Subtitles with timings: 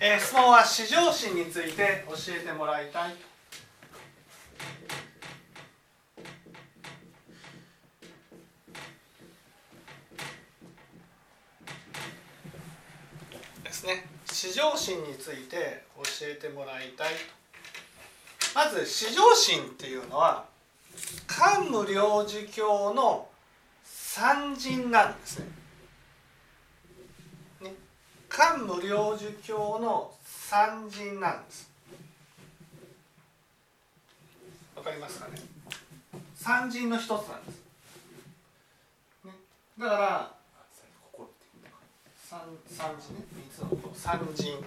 [0.00, 3.16] えー質問は至上心について教えてもらいたい。
[13.64, 14.06] ですね。
[14.26, 17.08] 至上心について教えてもらいたい。
[18.54, 20.44] まず至上心っていうのは
[21.26, 23.28] 漢無量寿経の
[23.82, 25.57] 三人なんですね。
[28.38, 31.68] 漢無量寿経の三人なんです。
[34.76, 35.40] わかりますかね？
[36.36, 37.56] 三人の一つなんです、
[39.24, 39.32] ね、
[39.76, 40.34] だから
[42.14, 42.38] 三
[42.70, 43.24] 三人ね。
[43.34, 44.64] 三つの三人。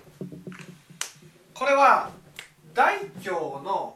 [1.54, 2.10] これは
[2.74, 3.96] 大教の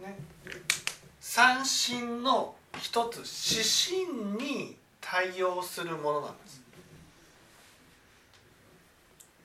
[0.00, 0.18] ね
[1.36, 3.18] 三心の一つ
[3.54, 3.62] 指
[4.08, 6.62] 針に対応するものなんです。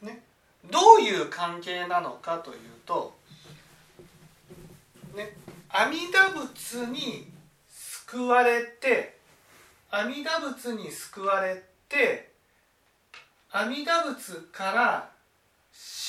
[0.01, 0.23] ね、
[0.71, 3.13] どういう関係なのかというと、
[5.17, 5.35] ね、
[5.67, 7.27] 阿弥陀仏に
[7.67, 9.17] 救われて
[9.89, 12.31] 阿弥陀仏に救われて
[13.51, 15.09] 阿弥陀仏から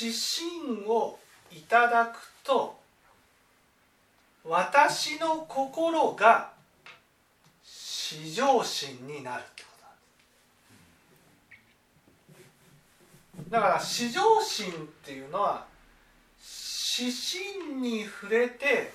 [0.01, 1.19] 指針を
[1.51, 2.82] いただくと
[4.45, 6.53] 私の心が
[7.63, 9.85] 至上心になるってこと
[12.33, 13.51] なんです。
[13.51, 15.65] だから至上心っていうのは
[16.99, 18.93] 指針に触れて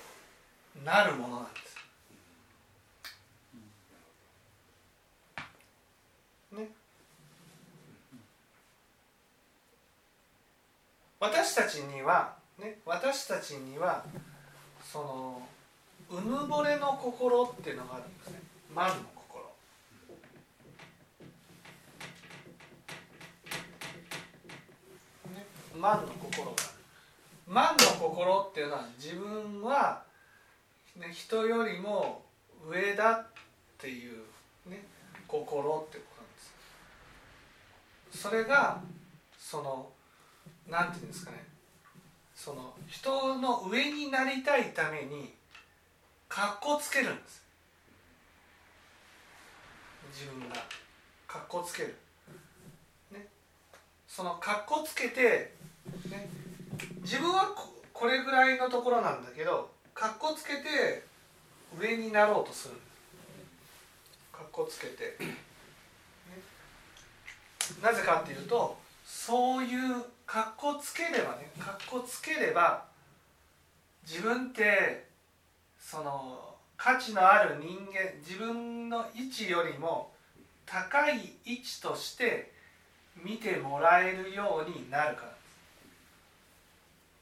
[0.84, 1.76] なるものなんです。
[6.52, 6.68] ね。
[11.18, 12.78] 私たちにはね。
[12.84, 14.04] 私たちには
[14.90, 15.42] その
[16.10, 18.40] うぬぼれの心っていうのがあるんですね。
[18.74, 19.44] 万の心。
[25.34, 25.46] ね
[25.78, 26.78] 万の心がある。
[27.46, 30.02] 万の心っていうのは自分は、
[30.96, 32.22] ね、人よりも
[32.66, 33.26] 上だっ
[33.76, 34.22] ていう、
[34.70, 34.86] ね、
[35.26, 36.40] 心ってことなんで
[38.16, 38.22] す。
[38.22, 38.80] それが
[39.38, 39.90] その
[40.66, 41.47] なんていうんですかね
[43.00, 45.32] 人の上になりたいために
[46.28, 47.42] かっこつけるんです。
[50.12, 50.56] 自分が。
[51.28, 51.94] かっこつける、
[53.12, 53.26] ね、
[54.08, 55.52] そのかっこつけて、
[56.10, 56.28] ね、
[57.02, 61.04] 自分はここれぐらいのところなんだけどかっこつけて
[61.78, 62.74] 上になろうとする。
[64.32, 65.36] かっこつけて、ね、
[67.82, 68.78] なぜかっていうと
[69.28, 72.86] そういうかっこつければねかっこつければ
[74.02, 75.04] 自分って
[75.78, 80.12] その価値のある人間自分の位置よりも
[80.64, 82.54] 高い位置として
[83.22, 85.24] 見てもらえるようになるか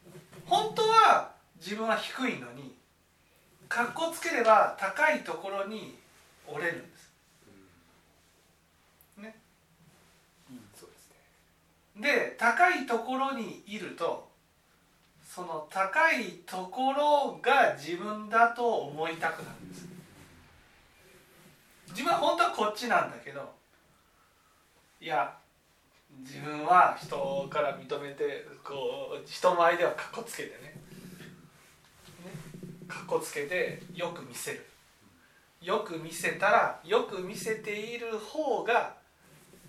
[0.04, 0.12] ら。
[0.12, 2.72] です本当は自分は低いのに
[3.68, 5.98] かっこつければ高いところに
[6.46, 7.10] 折れるんです
[9.18, 9.34] ね
[10.78, 10.90] そう
[12.00, 14.28] で高いところにいると
[15.24, 19.86] その高いところが自分だと思いたくなるんです。
[21.88, 23.54] 自分は本当はこっちなんだけど
[25.00, 25.34] いや
[26.20, 30.56] 自分は人から認めてこう人前ではかっこつけてね。
[30.64, 30.74] ね。
[32.88, 34.66] かっこつけてよく見せる。
[35.62, 38.94] よく見せたらよく見せている方が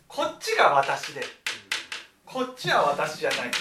[0.07, 1.21] こっちが私で。
[2.37, 3.39] こっちは私じゃない。
[3.39, 3.51] ってい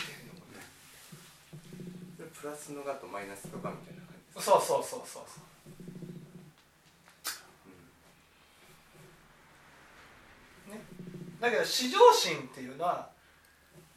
[2.26, 5.41] うプラスのがとマイナスのがみたいな感じですそうそうそうそうそ
[10.69, 10.72] う。
[10.75, 10.81] ね。
[11.41, 13.09] だけど至上心っていうのは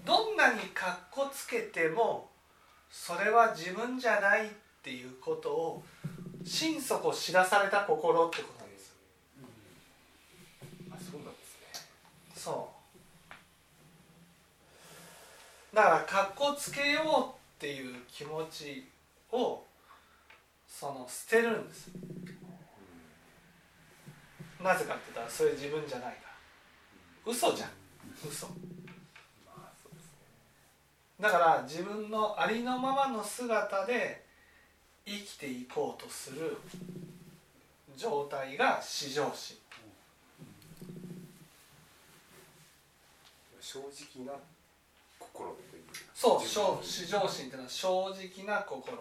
[0.05, 2.29] どんなにかっこつけても
[2.89, 4.49] それは自分じゃないっ
[4.81, 5.83] ていうことを
[6.45, 8.93] 心底知らされた心ってことなんです
[10.89, 11.87] あそうなんですね
[12.33, 12.79] そう
[15.79, 18.85] だからかっこつけようっていう気持ち
[19.31, 19.63] を
[20.67, 21.89] その捨てるんです。
[24.61, 26.17] なぜかって言ったらそれ自分じゃないか
[27.25, 27.31] ら。
[27.31, 27.69] 嘘じゃん。
[28.29, 28.47] 嘘。
[31.17, 34.25] だから自分のありのままの姿で
[35.05, 36.57] 生きていこうとする
[37.95, 39.55] 状態が至上心。
[43.61, 44.33] 正直な。
[46.13, 48.97] 心うそう至上心っていうのは正直な心。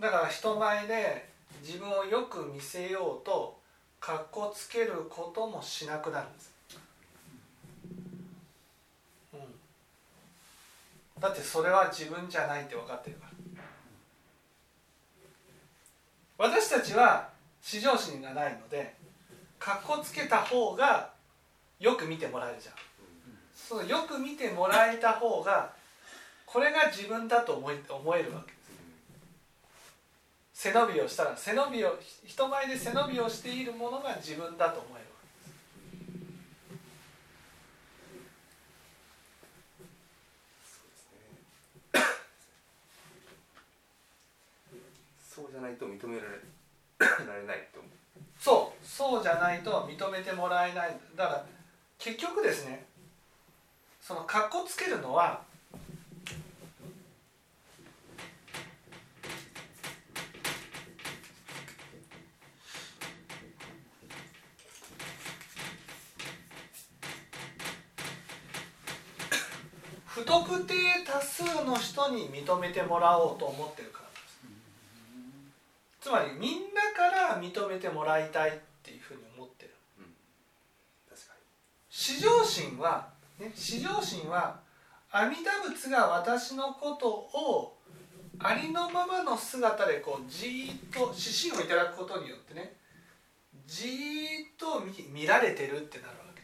[0.00, 1.28] だから人前で
[1.62, 3.58] 自分をよく見せようと
[3.98, 6.52] かっこつけることもしなくなるんです、
[9.32, 9.40] うん、
[11.18, 13.36] だってそれは自分じゃないって分かってるから。
[16.38, 17.30] 私たちは
[17.62, 18.94] 至上心がないので
[19.58, 21.10] かっこつけた方が
[21.80, 22.74] よく見てもらえるじゃん
[23.66, 25.72] そのよく見てもらえた方が
[26.44, 28.52] これが自分だと思い思えるわけ
[30.54, 35.06] 背伸びをしたら背伸びを人前で背伸びをしているものが自分だと思える。
[45.28, 46.28] そうじゃないと認められ
[47.26, 47.92] られないと思う。
[48.40, 50.98] そうそうじゃないと認めてもらえない。
[51.14, 51.46] だから
[51.98, 52.85] 結局ですね
[54.06, 55.40] そのかっこつけるのは
[70.06, 70.74] 不特定
[71.04, 74.06] 多数の人に認めてもらおうと思ってるから
[76.00, 78.52] つまりみんなから認めてもらいたいっ
[78.84, 79.74] ていうふうに思ってる。
[81.10, 81.34] 確か
[81.90, 84.58] 至上心は、ね、至上心は
[85.10, 87.76] 阿弥陀仏が私のことを
[88.38, 92.74] ありのままの姿でこうじーっと指針をいただくことによってね
[93.66, 93.92] じーっ
[94.58, 96.42] と見見られてるってなるわけ。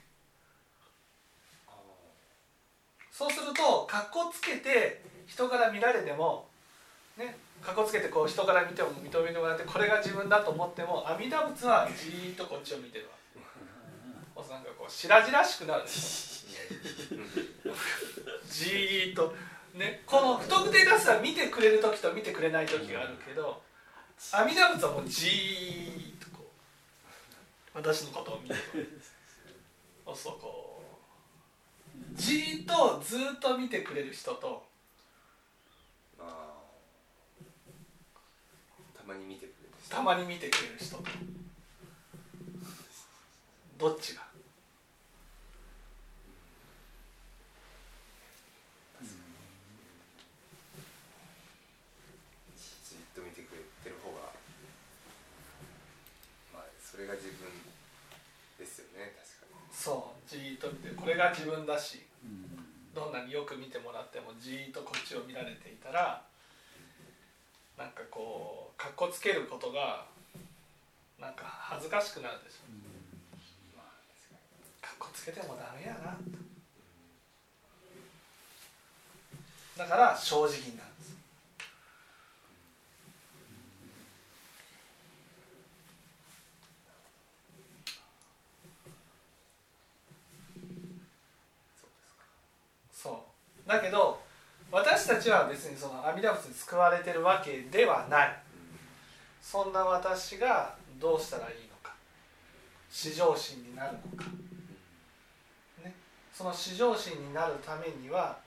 [3.11, 6.49] そうするとかっこつけて人から見られても
[7.17, 13.23] ねかっこつけてこう人から見ても認めてもらってこれが自分だと思っても阿弥陀仏はじーっとこっちを見てるわけ。
[14.53, 16.42] なんかこう白々しくなるでしょ
[18.49, 19.35] じーっと。
[19.75, 23.63] ねこの不特定多数は見てくれる時と見てくれない時があるけど
[24.33, 26.51] 阿弥陀仏はもうじーっとこ
[27.75, 28.55] う私のことを見て
[30.05, 30.83] そうそうこ。
[31.95, 34.63] うじーっとずーっと見てくれる人と。
[36.19, 36.25] た
[39.07, 39.97] まに見てくれる人。
[39.97, 41.05] たまに見てくれる人と。
[43.79, 44.23] どっちが
[52.55, 54.31] じっと見てくれてる方が
[56.55, 57.51] まあそれが自分
[58.59, 62.03] ですよね確かにそうじーっと見てこれが自分だし
[62.95, 66.23] どんなによく見てもらってもじーっとこっちを見られていたら
[67.79, 70.05] なんかこうかっこつけることが
[71.19, 72.59] なんか恥ずかしくなるでしょ。
[74.81, 76.17] かっこつけてもダメやな
[79.77, 81.17] だから正直になるんです
[92.93, 93.25] そ
[93.62, 94.21] うだけど
[94.71, 98.39] 私たちは別にその阿弥陀仏に救われてるわけではない。
[99.41, 101.95] そんな私がどうしたらいいのか。
[102.91, 104.31] 至上心になるのか、
[105.85, 105.95] ね、
[106.33, 108.39] その至上心になるためには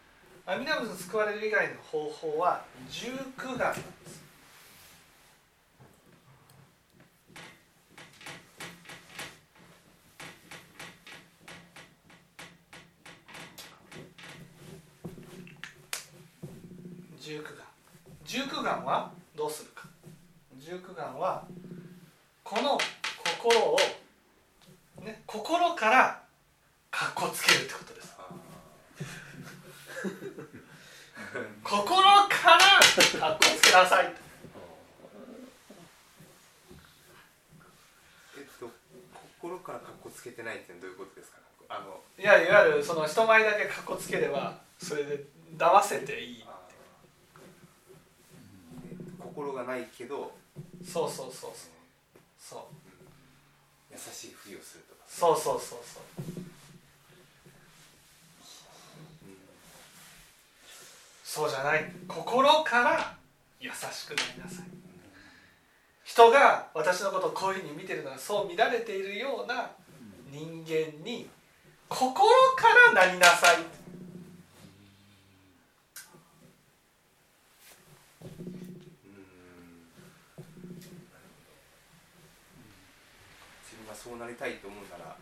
[0.46, 3.08] 阿弥陀仏に救われる以外の方法は十
[3.38, 4.26] 九願なんです
[17.26, 17.66] 十九願
[18.24, 19.88] 十九願はどうするか
[20.60, 21.48] 十九願は
[22.44, 22.78] この
[23.40, 23.78] 心を、
[25.04, 26.22] ね、心から
[26.92, 28.28] かっこつけるってことですあ
[31.78, 32.80] 心から
[33.20, 34.06] かっこつけなさい。
[34.06, 34.10] ー
[38.38, 38.70] えっと
[39.40, 41.38] 心から格好つけてないってどういうことですか？
[41.68, 45.26] あのいやいわゆるその人前だけかっこつければそれで
[45.58, 46.46] 騙せていい
[49.20, 50.34] 心がないけど
[50.84, 51.72] そうそうそうそう。
[52.40, 52.62] そう。
[53.92, 55.02] 優しいふりをするとか。
[55.08, 56.35] そうそうそうそう
[61.36, 61.92] そうじゃない。
[62.08, 63.18] 心から
[63.60, 64.66] 優しくなりなさい。
[66.06, 69.72] 人が私のことをこういうふうに見てるのはそう見られているような
[70.32, 71.30] 人間に
[71.90, 73.58] 心からなりなさい。
[73.58, 73.66] うん。
[83.62, 85.18] 自分がそうなりたいと思うなら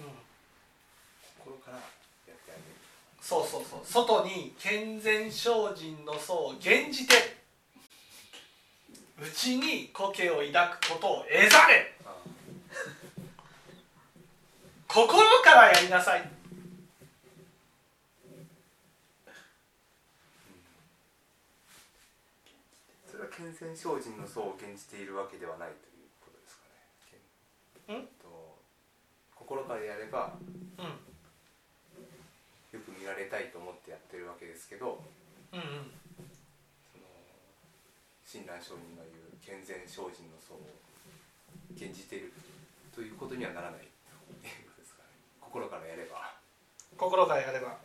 [0.00, 0.06] うん。
[1.38, 1.82] 心からや
[2.34, 2.91] ってあげる
[3.32, 3.80] そうそうそう。
[3.82, 7.14] 外に健全精進の層を減じて
[9.18, 11.94] 内に苔を抱くことを得ざれ。
[12.04, 12.14] あ
[14.86, 16.30] 心からやりなさい。
[23.10, 26.58] それは健全精進の層を現じているわけではないということです
[27.86, 28.08] かね。
[29.34, 30.34] 心からやれば
[30.78, 31.11] うん
[33.02, 35.02] よく見られたいと思ってやってるわけですけど
[35.52, 35.90] うんうん。
[36.94, 37.04] その
[38.24, 40.62] 親鸞上人が言う健全精進の層を
[41.74, 42.32] 現じている
[42.94, 43.80] ということにはならない
[44.42, 44.62] ね。
[45.40, 46.32] 心からやれば。
[46.96, 47.76] 心からやれば。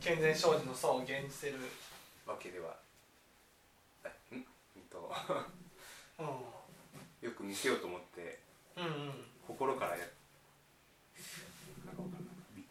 [0.00, 1.56] 健全精進の層を現じてる。
[2.26, 2.76] わけでは
[4.30, 4.44] うん？
[4.92, 5.10] と
[6.20, 6.26] うん。
[7.26, 8.38] よく見せようと思って
[8.76, 9.24] うんうん。
[9.46, 10.04] 心からや
[11.86, 12.28] なんかわかんな
[12.60, 12.64] い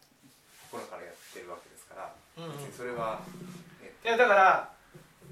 [0.70, 3.20] 心からやってるわけですから、うんうん別にそれは、
[3.82, 4.70] えいやだから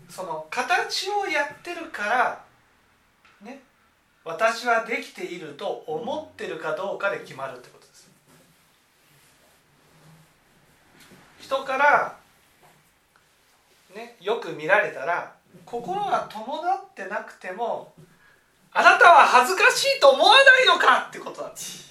[0.08, 2.44] その形をやってるから
[3.42, 3.62] ね
[4.24, 8.10] 私はできていると思ってるかどうかで決まるってことです。
[11.38, 12.16] 人から
[13.94, 15.32] ねよく見られたら
[15.64, 17.92] 心が伴ってなくても
[18.72, 21.86] あなたは恥ずかしいと思わないのかってことなんです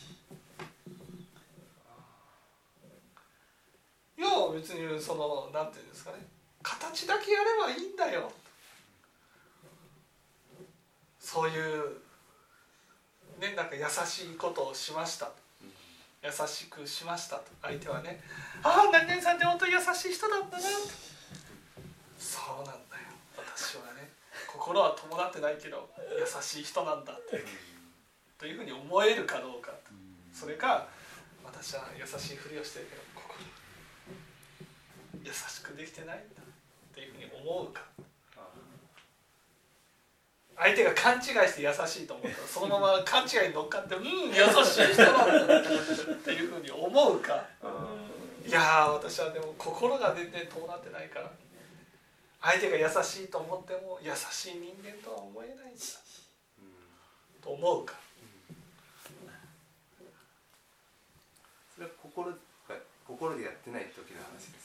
[4.17, 6.17] いや別にそのなんていうんですかね
[6.63, 8.31] 形だけやればいいんだよ。
[11.19, 11.97] そういう
[13.39, 15.29] ねなんか優しいことをしました。
[16.23, 17.43] 優しくしましたと。
[17.61, 18.21] 相手はね
[18.63, 20.63] ああ何々さんって本当に優しい人なんだな
[22.17, 22.79] そうなんだよ。
[23.37, 24.09] 私はね
[24.51, 27.43] 心は伴ってないけど優しい人なんだって。
[28.39, 29.71] というふうに思えるかどうか。
[30.33, 30.87] それか
[31.43, 33.14] 私は優しいふりをしてるけど。
[35.25, 37.81] 優しくできてないんだっていうふうに思うか。
[40.57, 45.63] 相手が勘違いして優しいと思ったら そのまま勘違いに乗っかって「うん優しい人なんだ」っ
[46.23, 47.45] ていうふうに思うか。
[48.45, 51.31] いやー私はでも心が全然伴ってないから。
[52.41, 55.81] 相手が優しいと思っても優しい人間とは思えないんだ。
[57.41, 57.95] と思うか。
[61.73, 62.37] それは心が
[63.07, 64.64] 心でやってない時の話です。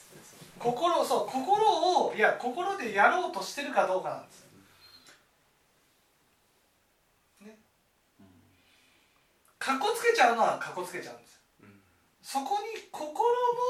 [0.61, 4.45] 心そう心をいや心でやろうとしてるかどうかなんです。
[7.41, 7.57] ね。
[9.57, 11.41] かっこつけちゃうのはかっこつけちゃうんです。
[12.21, 13.25] そこに心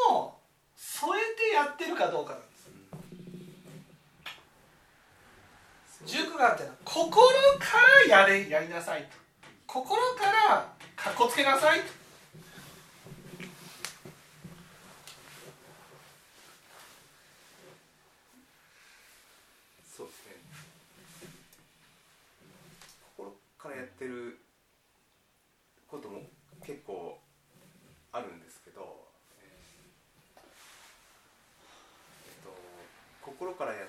[0.10, 0.38] も
[0.76, 2.70] 添えてやってるかどうかなんです。
[6.06, 7.10] 熟眼って心
[7.58, 7.78] か
[8.10, 9.10] らやれやりなさいと。
[9.66, 12.00] 心からかっこつけなさいと。
[19.92, 20.36] そうですね。
[23.18, 24.40] 心からやってる
[25.88, 26.22] ことも
[26.66, 27.20] 結構
[28.14, 29.10] あるんですけど、
[29.44, 29.50] え
[32.40, 32.56] っと、
[33.22, 33.86] 心からや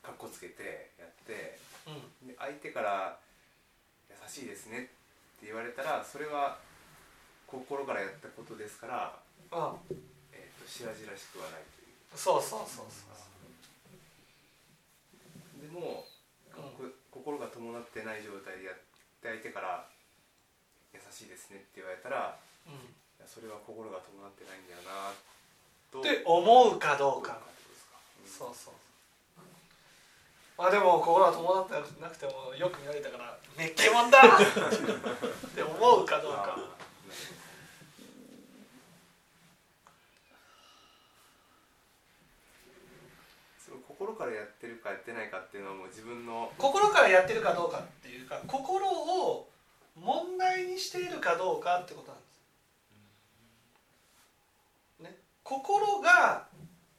[0.00, 2.28] かっこつけてやってうん。
[2.28, 3.18] で相手から
[4.08, 6.60] 「優しいですね」って言われたらそれは
[7.48, 9.18] 心からやったことですから、
[9.50, 9.98] うん
[10.32, 11.94] えー、と白々しくはないという。
[12.16, 13.33] そうそうそうそう
[15.64, 16.04] でも、
[16.52, 18.84] こ心が伴ってない状態でやって
[19.24, 19.88] 相手から
[20.92, 22.72] 「優しいですね」って言われたらうい
[23.18, 25.12] やそれは心が伴ってないんだよな
[25.90, 25.98] と。
[25.98, 27.32] ん、って思うかどうか。
[27.32, 27.96] どってことですか、
[28.44, 28.74] そうそう。
[30.56, 36.74] まあでも心は伴ってなくてもよく見られたから「めっけもんだ!」って思うかどうかあーなるほど
[43.58, 49.48] その心からやってるかやってないかっていうのはもう自分の心からやってるかどうかっていうか心を
[49.96, 52.24] 問題にしているかどうかってことなんで
[55.00, 55.14] す。
[55.14, 56.46] ね、心が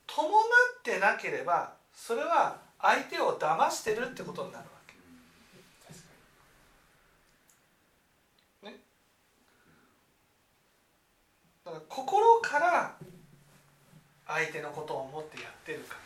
[0.07, 4.93] 伴ってなければそれは相手を騙してるってことになるわけ。
[5.87, 6.05] 確か
[11.65, 12.95] だから心から
[14.27, 16.05] 相手のことを思ってやってるかに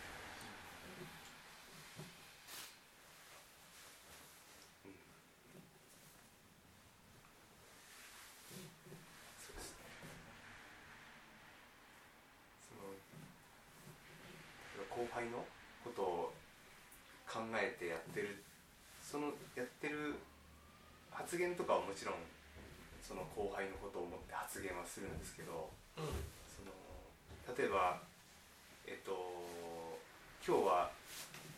[9.40, 9.86] そうですね
[12.68, 12.92] その
[14.76, 15.46] 例えば後輩の
[15.84, 16.34] ことを
[17.40, 18.44] 考えてやってる。
[19.00, 20.20] そのやってる
[21.10, 22.16] 発言とかはもちろん
[23.02, 26.06] その後輩のことを思って発言はするんですけどうん。
[26.52, 26.70] その
[27.56, 28.04] 例えば
[28.86, 29.16] えっと
[30.46, 30.92] 今日は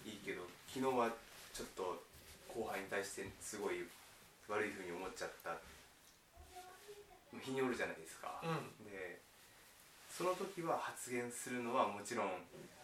[0.06, 1.10] いいけど昨日は
[1.52, 2.04] ちょっと
[2.48, 3.84] 後輩に対してすごい
[4.48, 5.58] 悪いふうに思っちゃった。
[7.32, 8.84] 日におるじゃないですか、うん。
[8.84, 9.20] で
[10.12, 12.28] その時は発言するのはもちろん、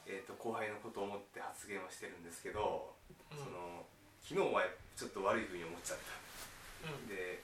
[0.07, 2.95] えー、と後輩のことを思って発言はしてるんですけど、
[3.29, 3.37] うん。
[3.37, 3.83] その
[4.23, 4.63] 昨日は
[4.95, 6.15] ちょっと悪いふうに思っちゃった。
[6.87, 7.07] うん。
[7.11, 7.43] で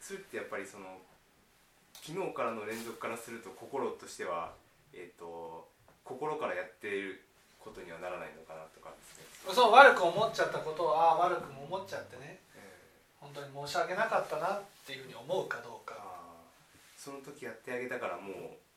[0.00, 1.00] それってやっぱりその
[2.04, 4.52] 昨日からの連続からすると心としては、
[4.92, 5.68] えー、と
[6.04, 7.24] 心からやっている
[7.58, 12.40] ことにはならないのかなとかですね、そう悪く思っちゃったことをああ悪くも思っちゃってね。
[12.56, 12.60] え
[13.20, 16.00] 本当に申し訳なかったなっていうふうに思うかどうか。
[16.96, 18.69] その時やってあげたからもう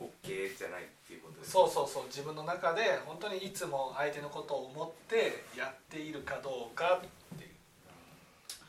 [0.00, 2.04] OK じゃないっていうことですそうそうそう。
[2.06, 7.50] 自分の中で本当にいつも相手のことを思ってやっているかどうかっていう、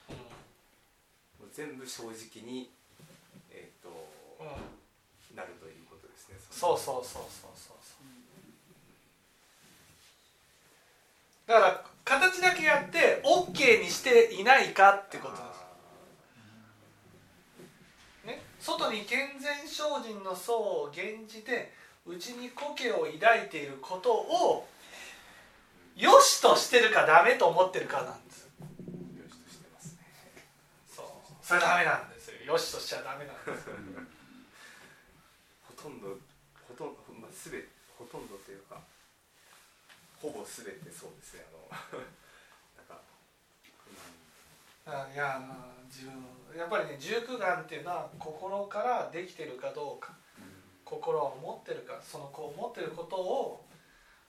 [0.10, 0.14] う
[1.42, 2.70] もう全部正直に、
[3.50, 3.90] えー、と
[4.44, 8.02] んうん、なるということですねそうそうそうそうそうそう
[11.48, 15.42] だから形だけやって OK にしていないかってことで
[18.24, 21.74] すね、外に健全精進の層を現じて
[22.06, 24.68] 内に故郷を抱いていることを
[25.96, 28.46] 良しとしてるかダメと思ってるかなんです。
[28.46, 30.00] よしとしてますね。
[30.88, 31.06] そう。
[31.42, 32.38] それダメなんですよ。
[32.46, 33.68] 良しとしちゃダメなんです
[35.66, 36.10] ほとんど
[36.68, 37.66] ほとんど、まあ、すべ
[37.98, 38.80] ほとんどというか
[40.22, 41.46] ほぼすべてそうですね。
[41.72, 42.02] あの
[44.88, 45.40] いや
[45.88, 46.14] 自分
[46.58, 50.14] やっぱりね十九眼っていうのは心からできてるかどうか。
[50.84, 53.64] 心を持ってるかその子を持ってることを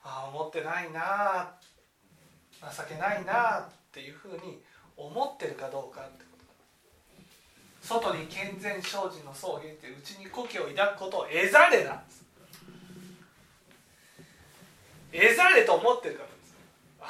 [0.04, 1.50] ああ思ってないな
[2.60, 4.62] 情けないなっていうふうに
[4.96, 6.44] 思ってるかどうかってこと。
[7.82, 12.24] 外に健全精進の草原ってうちに故郷を抱くことを得ざれなんです。
[15.12, 16.54] 得ざれと思ってるからです。
[17.00, 17.04] あ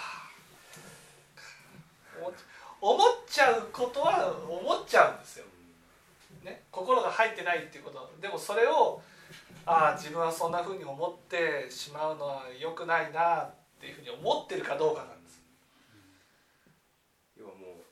[2.25, 2.33] あ
[2.81, 5.47] 思っゃうことは思っちゃうんですよ。
[6.45, 8.11] ね、心が入ってないっていうこと。
[8.21, 9.03] でもそれを
[9.67, 15.41] ああ自分はそんなふうに思ってしまうのは良くないなっていうふうに思ってるかどうかなんです。
[17.39, 17.83] 要はもう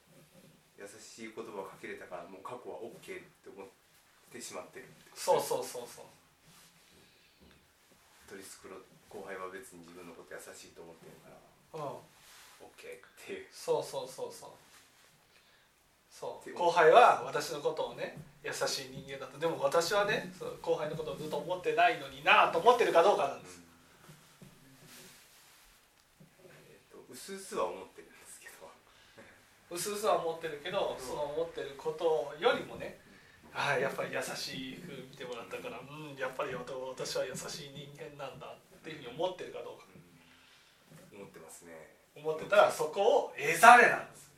[0.79, 3.67] 優しい言葉をかけれたからもう過去は OK って思っ
[4.33, 6.05] てしまってるそうそうそうそう。
[8.27, 12.03] 取り繕う後輩は別に自分のこと優しいと思ってるからうん。
[12.67, 13.47] OK っていう。
[13.53, 14.51] そうそうそうそう
[16.21, 16.53] そう。
[16.53, 19.39] 後輩は私のことをね優しい人間だと。
[19.39, 23.61] でも私はねそう後輩のことをずっと思ってないのになと思ってるかどうかなんです。
[27.11, 28.69] うすうすは思ってるんですけど。
[29.75, 32.99] うすうすは思ってるけどその思ってることよりもね
[33.53, 39.91] ああやっぱり優しい風見てもらったからうんやっぱり私は優しい人間なんだっていうふうに思ってるかどうか。
[41.13, 41.73] 思ってますね。
[42.17, 44.31] 思ってたらそこを得ざれなんです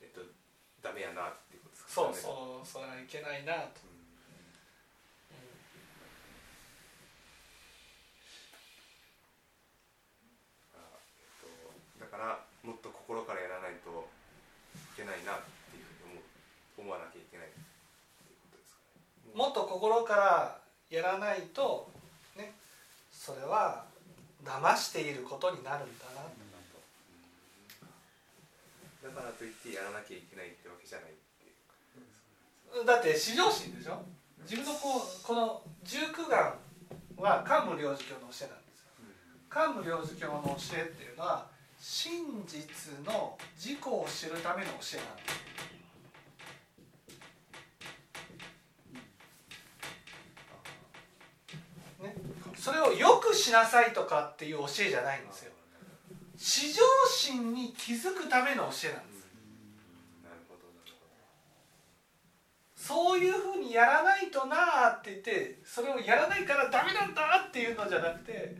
[0.00, 0.20] えっと
[0.82, 2.16] ダメやなっていうことですかそうう。
[2.16, 3.84] そうそれはいけないなと、
[12.00, 14.08] だからもっと心からやらないと
[14.96, 16.24] いけないなっていうふうに
[16.80, 17.52] 思う思わなきゃいけないね。
[19.34, 21.92] もっと心からやらないと
[22.36, 22.54] ね
[23.12, 23.84] それは
[24.44, 26.22] 騙していることになるんだな
[29.06, 32.84] だからといってやらなきゃいけないってわけじゃないっていう。
[32.84, 34.02] だって至上心でしょ？
[34.42, 36.54] 自分のこうこの十九眼
[37.16, 38.90] は桓武領事教の教えなんですよ。
[39.48, 41.46] 桓武領事教の教えっていうのは
[41.78, 45.36] 真実の自己を知るための教えなんです
[52.02, 52.14] ね、
[52.56, 55.52] それをよくしなさいとかっていう教えじゃないんですよ。
[56.46, 56.80] 至上
[57.10, 59.26] 心に気づくための教えなんです。
[60.22, 61.10] なるほどなるほ
[62.76, 68.54] そういうふうにやらないとなーって言ってそれをやらないからダメなんだっていうのじゃなくて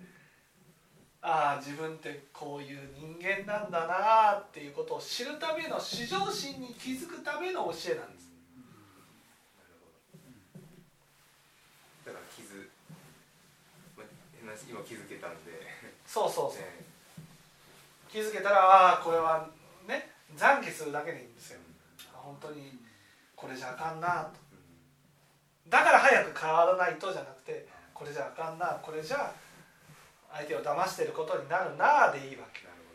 [1.23, 8.33] ああ自分ってこういう人間なんだなーっていうことを知るための至上心に気づくための教えなんです。
[12.05, 12.69] だから傷、
[13.97, 15.53] まあ、変な話今気づけたんで。
[16.05, 16.63] そうそうそう。
[16.63, 16.96] ね
[18.17, 19.47] 気づけたらああこれは
[19.87, 21.61] ね懺悔するだけでいいんですよ。
[22.15, 22.73] 本当に
[23.37, 24.31] これじゃあかんな。
[24.33, 24.41] と
[25.69, 28.79] だから早く変わらないとじゃなくてこれじゃあかんな。
[28.81, 29.35] これじゃ
[30.33, 32.65] 相手を騙してることになるなでいいわけ。
[32.65, 32.95] なるほ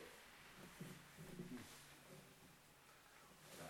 [3.59, 3.69] ど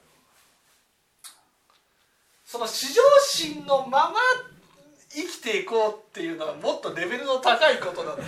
[2.46, 4.16] その至上心のまま
[5.10, 8.24] 生きていこうっていうのはもっとレベルの高いことなんで。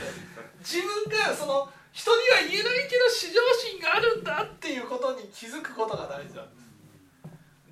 [0.60, 6.64] 自分がその人には言えないけど至上心があるんだっていうことに気づくことが大事なんです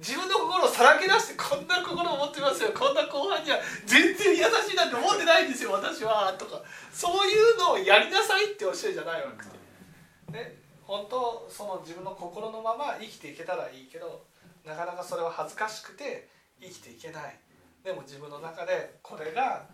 [0.02, 2.74] 自分の心をさらけ出してこんな心を持ってますよ。
[2.74, 6.34] こんな後半には全然優しいなんて思ってないんですよ私は。
[6.40, 6.60] とか
[6.92, 10.34] そういうのをやりなさいって教えじゃないわけ。
[10.34, 14.26] で、ね、本当その自分の心のまま生きていけたらいいけど
[14.66, 16.28] なかなかそれは恥ずかしくて
[16.60, 17.38] 生きていけない。
[17.84, 19.66] でも自分の中でこれが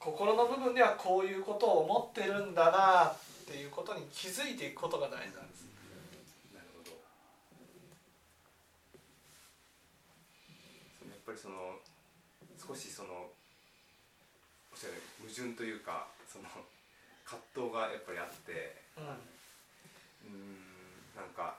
[0.00, 3.12] 心の部分ではこういうことを思ってるんだな。
[3.42, 5.66] っていうことに気づいていくことが大事なんです。
[6.54, 6.94] なるほど。
[11.10, 11.82] やっぱりその
[12.54, 13.34] 少しその
[14.70, 16.46] おっしゃる矛盾というかその
[17.26, 19.10] 葛藤がやっぱりあって、うん、
[20.30, 20.62] うん
[21.18, 21.58] なんか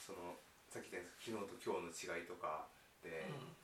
[0.00, 0.40] その
[0.72, 2.64] さっき言った昨日と今日の違いとか
[3.04, 3.60] で、うん。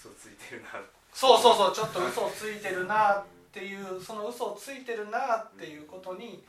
[0.00, 0.80] 嘘ついてるな
[1.20, 6.42] そうそうそうちょっと嘘をついてるなっていうその嘘をついてるなっていうことに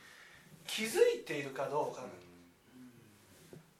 [0.66, 2.02] 気づいているかどうか、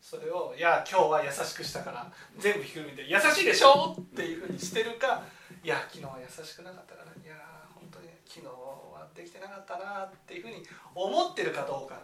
[0.03, 5.25] それを「いや今日は優しくしたから全部ひっくるめて優しいでしょ!」っていうふうにしてるか
[5.65, 7.41] 「いや昨日は優しくなかったからいや
[7.75, 10.63] 本当に昨日はできてなかったな」っていうふうに
[10.95, 12.03] 思ってるかどうか。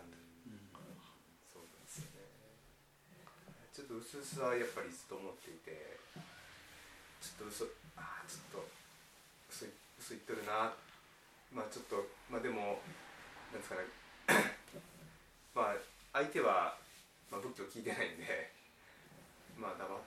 [3.71, 5.99] ちょっと薄々はやっぱりずっと思っていて
[7.21, 7.65] ちょっと嘘
[7.97, 8.78] ああちょっと
[10.09, 10.73] 嘘嘘言っとるな。
[11.53, 12.01] まあちょっと
[12.33, 12.81] まあでも
[13.53, 13.85] なんですかね。
[15.53, 15.77] まあ
[16.25, 16.73] 相手は、
[17.29, 18.25] まあ、仏教聞いてないんで
[19.61, 20.01] まあだま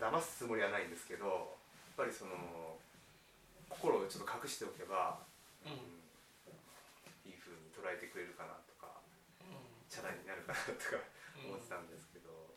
[0.00, 1.36] 騙すつもりはないんですけどやっ
[1.96, 2.80] ぱりその
[3.68, 5.20] 心をちょっと隠しておけば、
[5.64, 9.00] うん、いいふうに捉えてくれるかなとか、
[9.42, 10.96] うん、チャラになるかなとか
[11.44, 12.56] 思ってたんですけど、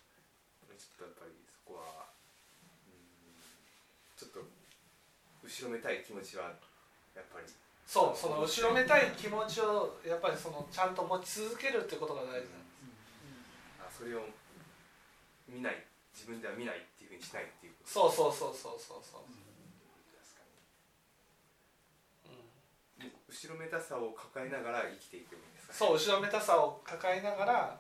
[0.70, 2.08] うん、ちょっとやっぱりそこは
[4.16, 4.48] ちょっと
[5.44, 6.56] 後ろめたい気持ちは
[7.15, 7.47] やっぱり。
[7.86, 12.47] そうその後ろめたい気持ちをやっぱりそのちゃんと持ち続けるってことが大事なんで
[13.93, 14.25] す、うん、あそれを
[15.47, 19.30] 見ない自分では見ないっていうふうにしないっていうそうそうそうそうそうそう、
[23.06, 27.78] うん、後ろめたさを抱えながら生きていくんですか、ね、そう後ろめたさを抱えながら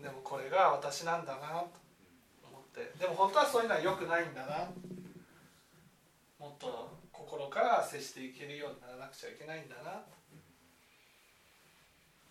[0.00, 1.62] でもこれが私なんだな
[2.40, 2.92] と思って。
[2.98, 4.70] でも本当はそういうのは良くないんだな。
[6.38, 6.96] もっと
[7.28, 10.00] 心から接していけるようにならなくちゃいけないんだな。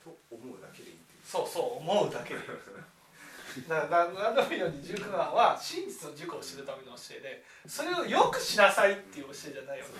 [0.01, 2.47] と思うだけでいいそうそう思うだけでいい。
[3.69, 9.93] だから何度も言うように19番は真実の塾を知るための教えでそれをよくしなさいっていう教えじゃないよね。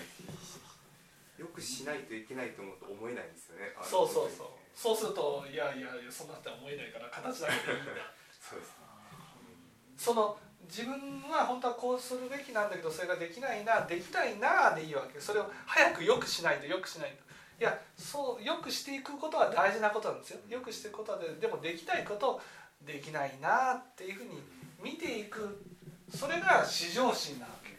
[1.38, 3.72] よくしないといけないと思うと思えないんですよね。
[3.82, 4.48] そうそうそう。
[4.74, 7.92] そうするといやいやそんなって思えないから形だけでいいんだ。
[8.40, 8.72] そうです、
[9.96, 10.92] その自分
[11.30, 17.28] は本当はこうするべきなんだけどそれができないなできたいなでいいわけそれを早くよくしないとよくしないと。
[17.60, 20.38] いやそうよくしていくことは大事なことなんですよ。
[20.48, 22.40] よくしていくことはででもできないこと
[22.86, 24.40] できないなっていうふうに
[24.82, 25.64] 見ていく。
[26.14, 27.70] それが至上心なわけ。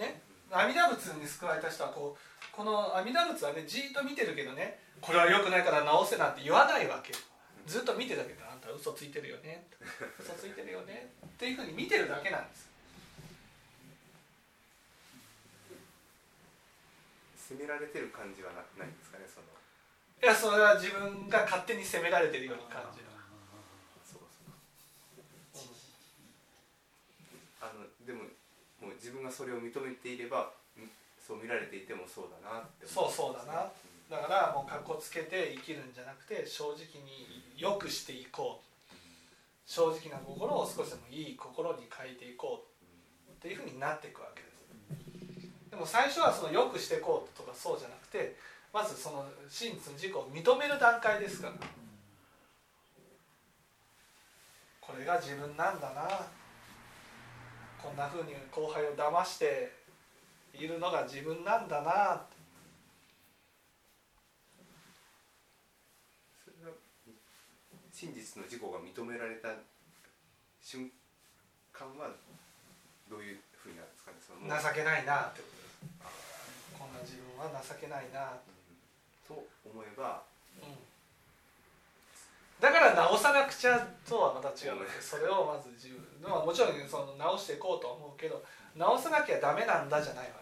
[0.00, 7.12] ね阿弥陀仏に救われた人はこうこの阿弥陀仏はねじっと見てるけどねこれはよくないから直せなんて言わないわけ
[7.66, 9.64] ずっと見てたけどあんた嘘ついてるよね。
[10.18, 11.10] 嘘ついてるよね。
[11.24, 12.68] っていうふうに見てるだけなんです。
[17.48, 19.46] 責められてる感じはないんですかねその。
[20.22, 23.06] いやそれは自分が勝手に責められてるように感じる
[27.60, 28.24] あのでも
[28.80, 30.52] もう自分がそれを認めていれば
[31.24, 33.70] そう見られていてもそうだなってそうそうだな、
[34.10, 38.90] だからもうかっこつけて生きるんじゃなくて正直によくしていこう、
[39.64, 42.66] 正直な心を少しでもいい心に変えていこ
[43.28, 45.48] うっていうふうになっていくわけです。
[45.70, 48.36] でも最初はそのよくしていこうとかそうじゃなくて
[48.72, 51.54] まずその真実の自己を認める段階ですから。
[54.80, 56.26] これが自分なんだな。
[57.80, 59.72] こんなふうに後輩を騙して
[60.54, 62.22] いるのが自分なんだな
[66.44, 66.74] それは
[67.92, 69.48] 真実の自己が認められた
[70.60, 70.90] 瞬
[71.72, 72.10] 間は
[73.10, 75.56] どういうふうになるんですかねその情けないなってこと。
[75.56, 78.52] ですこんな自分は情けないなと。
[79.72, 80.22] 思えば、
[80.60, 80.68] うん、
[82.60, 88.44] だから直さなくちゃとはまた違うのでそれをまず自分はもちろんその直していこうと思うけど
[88.76, 90.41] 直さなきゃダメなんだじゃないわ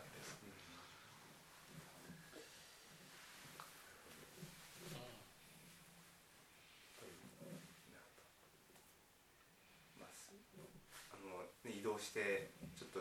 [12.01, 13.01] してちょっと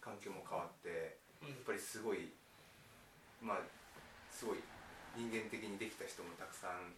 [0.00, 1.48] 環境も変わってうん。
[1.48, 2.34] やっぱりすごい
[3.40, 3.64] まあ
[4.30, 4.58] すごい
[5.16, 6.92] 人間的にできた人もたくさん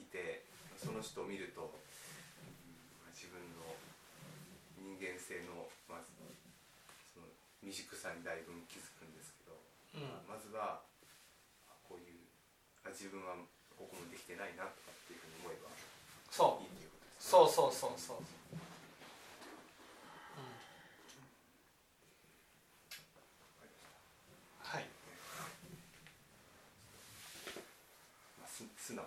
[0.00, 0.42] いて
[0.76, 1.72] その人を見ると、
[3.16, 3.72] 自分の
[4.76, 6.12] 人間性のまず
[7.12, 7.26] その
[7.64, 9.56] 未熟さにだいぶ気づくんですけど、
[9.96, 10.28] うん。
[10.28, 10.84] まずは
[11.68, 12.20] あこういう
[12.84, 13.36] あ自分は
[13.78, 15.68] ここもできてないなとかっていうふうに思えば
[16.30, 16.64] そう。
[16.64, 17.32] いいっていうことですね。
[17.32, 18.16] そうそうそうそう、
[24.60, 24.84] はい
[28.38, 29.02] まあ、す素直